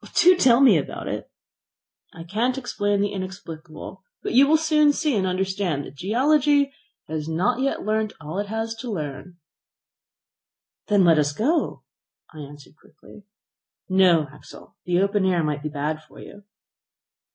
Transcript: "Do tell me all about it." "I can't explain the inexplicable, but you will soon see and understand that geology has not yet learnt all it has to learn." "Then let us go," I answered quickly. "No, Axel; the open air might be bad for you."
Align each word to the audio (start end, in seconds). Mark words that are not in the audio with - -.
"Do 0.15 0.35
tell 0.35 0.61
me 0.61 0.77
all 0.79 0.83
about 0.83 1.07
it." 1.07 1.29
"I 2.11 2.23
can't 2.23 2.57
explain 2.57 3.01
the 3.01 3.11
inexplicable, 3.13 4.03
but 4.23 4.33
you 4.33 4.47
will 4.47 4.57
soon 4.57 4.93
see 4.93 5.15
and 5.15 5.27
understand 5.27 5.85
that 5.85 5.93
geology 5.93 6.73
has 7.07 7.29
not 7.29 7.59
yet 7.61 7.85
learnt 7.85 8.13
all 8.19 8.39
it 8.39 8.47
has 8.47 8.73
to 8.79 8.89
learn." 8.89 9.37
"Then 10.87 11.05
let 11.05 11.19
us 11.19 11.33
go," 11.33 11.83
I 12.33 12.39
answered 12.39 12.77
quickly. 12.77 13.25
"No, 13.89 14.27
Axel; 14.33 14.75
the 14.85 14.99
open 14.99 15.23
air 15.23 15.43
might 15.43 15.61
be 15.61 15.69
bad 15.69 16.01
for 16.01 16.19
you." 16.19 16.45